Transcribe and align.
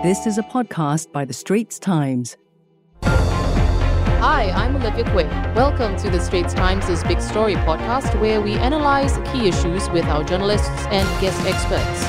This 0.00 0.28
is 0.28 0.38
a 0.38 0.44
podcast 0.44 1.10
by 1.10 1.24
The 1.24 1.32
Straits 1.32 1.80
Times. 1.80 2.36
Hi, 3.02 4.48
I'm 4.52 4.76
Olivia 4.76 5.02
Quinn. 5.10 5.26
Welcome 5.56 5.96
to 5.96 6.08
The 6.08 6.20
Straits 6.20 6.54
Times' 6.54 7.02
Big 7.02 7.20
Story 7.20 7.56
podcast, 7.56 8.20
where 8.20 8.40
we 8.40 8.52
analyze 8.54 9.18
key 9.32 9.48
issues 9.48 9.90
with 9.90 10.04
our 10.04 10.22
journalists 10.22 10.68
and 10.90 11.04
guest 11.20 11.44
experts. 11.44 12.04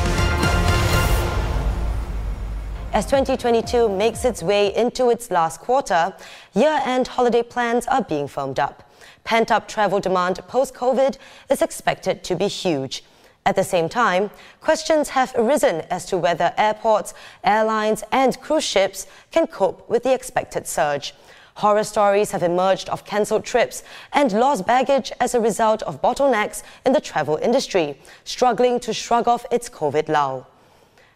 As 2.93 3.07
2022 3.07 3.89
makes 3.89 4.23
its 4.23 4.43
way 4.43 4.71
into 4.75 5.09
its 5.09 5.31
last 5.31 5.59
quarter, 5.59 6.13
year 6.53 6.79
end 6.85 7.07
holiday 7.07 7.41
plans 7.41 7.87
are 7.87 8.03
being 8.03 8.27
firmed 8.27 8.59
up. 8.59 8.93
Pent 9.23 9.49
up 9.49 9.67
travel 9.67 9.99
demand 9.99 10.39
post 10.47 10.75
COVID 10.75 11.17
is 11.49 11.63
expected 11.63 12.23
to 12.25 12.35
be 12.35 12.49
huge. 12.49 13.03
At 13.45 13.55
the 13.55 13.63
same 13.63 13.89
time, 13.89 14.29
questions 14.61 15.09
have 15.09 15.33
arisen 15.35 15.81
as 15.89 16.05
to 16.07 16.17
whether 16.17 16.53
airports, 16.57 17.13
airlines, 17.43 18.03
and 18.11 18.39
cruise 18.41 18.63
ships 18.63 19.07
can 19.31 19.47
cope 19.47 19.89
with 19.89 20.03
the 20.03 20.13
expected 20.13 20.67
surge. 20.67 21.13
Horror 21.55 21.83
stories 21.83 22.31
have 22.31 22.43
emerged 22.43 22.87
of 22.89 23.03
cancelled 23.03 23.43
trips 23.43 23.83
and 24.13 24.31
lost 24.31 24.65
baggage 24.65 25.11
as 25.19 25.35
a 25.35 25.41
result 25.41 25.81
of 25.83 26.01
bottlenecks 26.01 26.63
in 26.85 26.93
the 26.93 27.01
travel 27.01 27.37
industry, 27.37 27.99
struggling 28.23 28.79
to 28.79 28.93
shrug 28.93 29.27
off 29.27 29.45
its 29.51 29.69
COVID 29.69 30.07
lull. 30.07 30.47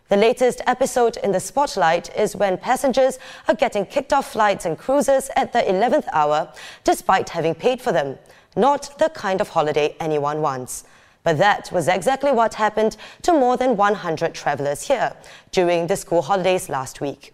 The 0.09 0.17
latest 0.17 0.61
episode 0.67 1.17
in 1.17 1.31
the 1.31 1.39
spotlight 1.39 2.13
is 2.17 2.35
when 2.35 2.57
passengers 2.57 3.19
are 3.47 3.55
getting 3.55 3.85
kicked 3.85 4.11
off 4.11 4.33
flights 4.33 4.65
and 4.65 4.77
cruises 4.77 5.31
at 5.35 5.53
the 5.53 5.59
11th 5.59 6.07
hour 6.11 6.51
despite 6.83 7.29
having 7.29 7.55
paid 7.55 7.81
for 7.81 7.91
them. 7.91 8.17
Not 8.55 8.99
the 8.99 9.09
kind 9.09 9.39
of 9.39 9.49
holiday 9.49 9.95
anyone 9.99 10.41
wants. 10.41 10.83
But 11.23 11.37
that 11.37 11.71
was 11.71 11.87
exactly 11.87 12.31
what 12.31 12.55
happened 12.55 12.97
to 13.21 13.33
more 13.33 13.57
than 13.57 13.77
100 13.77 14.33
travelers 14.33 14.87
here 14.87 15.13
during 15.51 15.87
the 15.87 15.95
school 15.95 16.21
holidays 16.21 16.69
last 16.69 17.01
week. 17.01 17.33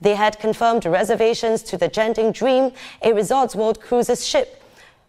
They 0.00 0.14
had 0.14 0.38
confirmed 0.38 0.84
reservations 0.84 1.62
to 1.64 1.76
the 1.76 1.88
Genting 1.88 2.32
Dream, 2.32 2.72
a 3.02 3.12
Resorts 3.12 3.54
World 3.54 3.80
Cruises 3.80 4.26
ship, 4.26 4.62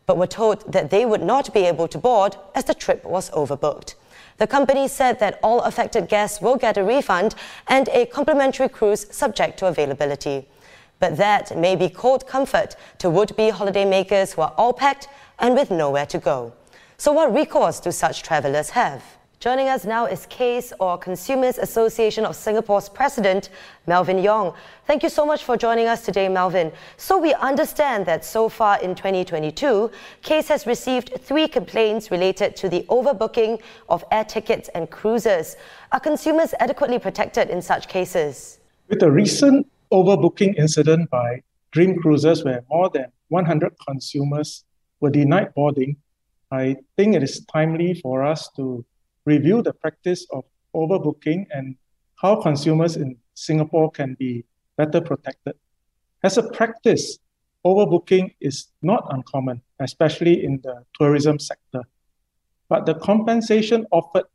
but 0.05 0.17
were 0.17 0.27
told 0.27 0.71
that 0.71 0.89
they 0.89 1.05
would 1.05 1.21
not 1.21 1.53
be 1.53 1.65
able 1.65 1.87
to 1.87 1.97
board 1.97 2.35
as 2.55 2.65
the 2.65 2.73
trip 2.73 3.03
was 3.03 3.29
overbooked. 3.31 3.93
The 4.37 4.47
company 4.47 4.87
said 4.87 5.19
that 5.19 5.39
all 5.43 5.59
affected 5.61 6.07
guests 6.07 6.41
will 6.41 6.55
get 6.55 6.77
a 6.77 6.83
refund 6.83 7.35
and 7.67 7.89
a 7.89 8.05
complimentary 8.05 8.69
cruise 8.69 9.05
subject 9.13 9.59
to 9.59 9.67
availability. 9.67 10.47
But 10.99 11.17
that 11.17 11.57
may 11.57 11.75
be 11.75 11.89
cold 11.89 12.25
comfort 12.25 12.75
to 12.99 13.09
would 13.09 13.35
be 13.35 13.51
holidaymakers 13.51 14.33
who 14.33 14.41
are 14.41 14.53
all 14.57 14.73
packed 14.73 15.07
and 15.37 15.55
with 15.55 15.69
nowhere 15.69 16.05
to 16.07 16.17
go. 16.17 16.53
So, 16.99 17.13
what 17.13 17.33
recourse 17.33 17.79
do 17.79 17.93
such 17.93 18.23
travelers 18.23 18.71
have? 18.71 19.01
Joining 19.39 19.69
us 19.69 19.85
now 19.85 20.05
is 20.05 20.25
CASE, 20.25 20.73
or 20.81 20.97
Consumers 20.97 21.57
Association 21.57 22.25
of 22.25 22.35
Singapore's 22.35 22.89
president, 22.89 23.51
Melvin 23.87 24.21
Yong. 24.21 24.53
Thank 24.85 25.03
you 25.03 25.07
so 25.07 25.25
much 25.25 25.45
for 25.45 25.55
joining 25.55 25.87
us 25.87 26.03
today, 26.03 26.27
Melvin. 26.27 26.73
So, 26.97 27.17
we 27.17 27.33
understand 27.35 28.05
that 28.07 28.25
so 28.25 28.49
far 28.49 28.81
in 28.81 28.95
2022, 28.95 29.89
CASE 30.23 30.49
has 30.49 30.67
received 30.67 31.13
three 31.21 31.47
complaints 31.47 32.11
related 32.11 32.57
to 32.57 32.67
the 32.67 32.83
overbooking 32.89 33.61
of 33.87 34.03
air 34.11 34.25
tickets 34.25 34.69
and 34.75 34.91
cruises. 34.91 35.55
Are 35.93 36.01
consumers 36.01 36.53
adequately 36.59 36.99
protected 36.99 37.49
in 37.49 37.61
such 37.61 37.87
cases? 37.87 38.59
With 38.89 38.99
the 38.99 39.09
recent 39.09 39.67
overbooking 39.93 40.59
incident 40.59 41.09
by 41.09 41.43
Dream 41.71 41.97
Cruises, 42.01 42.43
where 42.43 42.65
more 42.69 42.89
than 42.89 43.05
100 43.29 43.71
consumers 43.87 44.65
were 44.99 45.11
denied 45.11 45.53
boarding, 45.55 45.95
I 46.51 46.77
think 46.97 47.15
it 47.15 47.23
is 47.23 47.45
timely 47.45 47.93
for 48.01 48.23
us 48.23 48.49
to 48.55 48.85
review 49.25 49.61
the 49.61 49.73
practice 49.73 50.25
of 50.31 50.43
overbooking 50.75 51.45
and 51.51 51.75
how 52.15 52.41
consumers 52.41 52.95
in 52.95 53.17
Singapore 53.35 53.91
can 53.91 54.15
be 54.17 54.45
better 54.77 54.99
protected. 55.01 55.55
As 56.23 56.37
a 56.37 56.49
practice, 56.51 57.19
overbooking 57.65 58.33
is 58.41 58.67
not 58.81 59.05
uncommon, 59.09 59.61
especially 59.79 60.43
in 60.43 60.59
the 60.63 60.83
tourism 60.97 61.37
sector. 61.39 61.83
But 62.67 62.85
the 62.85 62.95
compensation 62.95 63.85
offered 63.91 64.25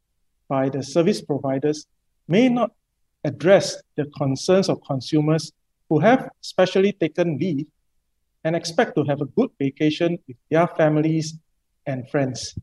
by 0.49 0.69
the 0.69 0.83
service 0.83 1.21
providers 1.21 1.87
may 2.29 2.49
not 2.49 2.73
address 3.25 3.83
the 3.97 4.07
concerns 4.17 4.69
of 4.69 4.83
consumers 4.87 5.53
who 5.89 5.99
have 5.99 6.29
specially 6.41 6.93
taken 6.93 7.39
leave 7.39 7.67
and 8.45 8.55
expect 8.55 8.95
to 8.97 9.05
have 9.05 9.21
a 9.21 9.27
good 9.27 9.51
vacation 9.59 10.19
with 10.29 10.37
their 10.51 10.67
families 10.69 11.39
and 11.87 12.09
friends 12.11 12.55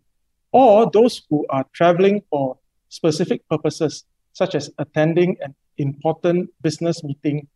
or 0.51 0.89
those 0.91 1.21
who 1.29 1.45
are 1.49 1.65
traveling 1.73 2.21
for 2.29 2.57
specific 2.89 3.47
purposes, 3.49 4.05
such 4.33 4.55
as 4.55 4.69
attending 4.77 5.37
an 5.41 5.55
important 5.77 6.49
business 6.61 7.03
meeting 7.03 7.47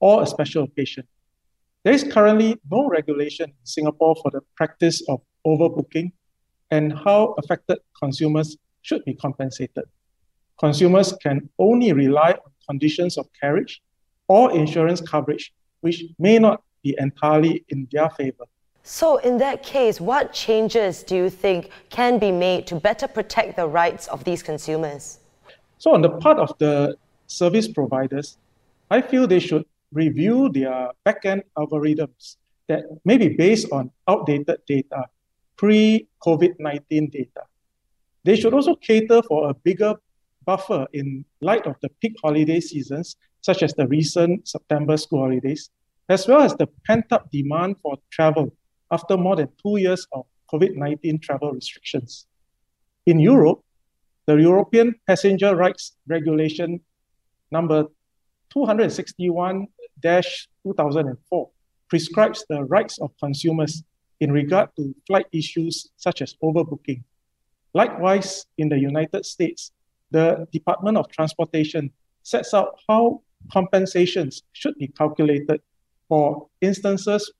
or 0.00 0.22
a 0.22 0.26
special 0.26 0.64
occasion. 0.64 1.06
There 1.84 1.92
is 1.92 2.04
currently 2.04 2.58
no 2.70 2.88
regulation 2.88 3.50
in 3.50 3.66
Singapore 3.66 4.14
for 4.22 4.30
the 4.30 4.40
practice 4.56 5.02
of 5.08 5.20
overbooking 5.46 6.12
and 6.70 6.92
how 6.92 7.34
affected 7.38 7.78
consumers 8.00 8.56
should 8.82 9.04
be 9.04 9.14
compensated. 9.14 9.84
Consumers 10.58 11.12
can 11.22 11.48
only 11.58 11.92
rely 11.92 12.30
on 12.30 12.52
conditions 12.68 13.18
of 13.18 13.26
carriage 13.38 13.82
or 14.28 14.52
insurance 14.56 15.00
coverage, 15.00 15.52
which 15.80 16.04
may 16.18 16.38
not 16.38 16.62
be 16.84 16.94
entirely 16.98 17.64
in 17.68 17.88
their 17.90 18.10
favor. 18.10 18.44
So, 18.84 19.18
in 19.18 19.38
that 19.38 19.62
case, 19.62 20.00
what 20.00 20.32
changes 20.32 21.04
do 21.04 21.14
you 21.14 21.30
think 21.30 21.70
can 21.88 22.18
be 22.18 22.32
made 22.32 22.66
to 22.66 22.74
better 22.74 23.06
protect 23.06 23.56
the 23.56 23.68
rights 23.68 24.08
of 24.08 24.24
these 24.24 24.42
consumers? 24.42 25.20
So, 25.78 25.94
on 25.94 26.02
the 26.02 26.10
part 26.10 26.38
of 26.38 26.52
the 26.58 26.96
service 27.28 27.68
providers, 27.68 28.38
I 28.90 29.00
feel 29.00 29.28
they 29.28 29.38
should 29.38 29.64
review 29.92 30.48
their 30.48 30.90
backend 31.06 31.42
algorithms 31.56 32.36
that 32.66 32.84
may 33.04 33.18
be 33.18 33.28
based 33.28 33.70
on 33.70 33.92
outdated 34.08 34.58
data, 34.66 35.06
pre 35.56 36.08
COVID 36.20 36.58
19 36.58 37.08
data. 37.10 37.42
They 38.24 38.34
should 38.34 38.52
also 38.52 38.74
cater 38.74 39.22
for 39.22 39.48
a 39.50 39.54
bigger 39.54 39.94
buffer 40.44 40.88
in 40.92 41.24
light 41.40 41.68
of 41.68 41.76
the 41.82 41.88
peak 42.00 42.16
holiday 42.20 42.58
seasons, 42.58 43.14
such 43.42 43.62
as 43.62 43.74
the 43.74 43.86
recent 43.86 44.48
September 44.48 44.96
school 44.96 45.20
holidays, 45.20 45.70
as 46.08 46.26
well 46.26 46.42
as 46.42 46.56
the 46.56 46.66
pent 46.84 47.12
up 47.12 47.30
demand 47.30 47.76
for 47.80 47.96
travel 48.10 48.52
after 48.92 49.16
more 49.16 49.34
than 49.36 49.48
two 49.62 49.78
years 49.78 50.06
of 50.12 50.26
COVID 50.52 50.76
19 50.76 51.18
travel 51.18 51.50
restrictions. 51.52 52.26
In 53.06 53.18
Europe, 53.18 53.60
the 54.26 54.36
European 54.36 54.94
Passenger 55.08 55.56
Rights 55.56 55.96
Regulation 56.06 56.80
number 57.50 57.86
261 58.50 59.66
2004 60.02 61.50
prescribes 61.88 62.44
the 62.48 62.64
rights 62.64 62.98
of 62.98 63.10
consumers 63.18 63.82
in 64.20 64.30
regard 64.32 64.68
to 64.76 64.94
flight 65.06 65.26
issues 65.32 65.90
such 65.96 66.22
as 66.22 66.34
overbooking. 66.42 67.02
Likewise, 67.74 68.46
in 68.58 68.68
the 68.68 68.78
United 68.78 69.24
States, 69.24 69.72
the 70.10 70.46
Department 70.52 70.96
of 70.96 71.08
Transportation 71.08 71.90
sets 72.22 72.52
out 72.52 72.78
how 72.88 73.22
compensations 73.52 74.42
should 74.52 74.76
be 74.76 74.88
calculated 74.88 75.60
for 76.08 76.48
instances 76.60 77.32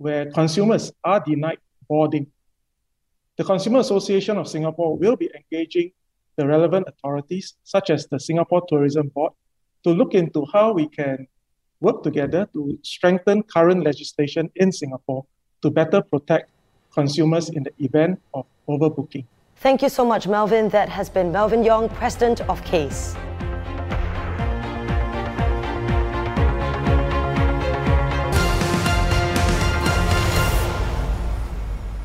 where 0.00 0.30
consumers 0.32 0.90
are 1.04 1.20
denied 1.20 1.58
boarding. 1.86 2.26
The 3.36 3.44
Consumer 3.44 3.80
Association 3.80 4.38
of 4.38 4.48
Singapore 4.48 4.96
will 4.96 5.14
be 5.14 5.30
engaging 5.34 5.92
the 6.36 6.46
relevant 6.46 6.88
authorities, 6.88 7.54
such 7.64 7.90
as 7.90 8.06
the 8.06 8.18
Singapore 8.18 8.62
Tourism 8.66 9.08
Board, 9.08 9.32
to 9.84 9.90
look 9.90 10.14
into 10.14 10.46
how 10.54 10.72
we 10.72 10.88
can 10.88 11.28
work 11.80 12.02
together 12.02 12.48
to 12.54 12.78
strengthen 12.82 13.42
current 13.42 13.84
legislation 13.84 14.50
in 14.56 14.72
Singapore 14.72 15.26
to 15.60 15.70
better 15.70 16.00
protect 16.00 16.50
consumers 16.94 17.50
in 17.50 17.62
the 17.62 17.72
event 17.78 18.18
of 18.32 18.46
overbooking. 18.66 19.26
Thank 19.56 19.82
you 19.82 19.90
so 19.90 20.06
much, 20.06 20.26
Melvin. 20.26 20.70
That 20.70 20.88
has 20.88 21.10
been 21.10 21.30
Melvin 21.30 21.62
Yong, 21.62 21.90
President 21.90 22.40
of 22.48 22.64
CASE. 22.64 23.16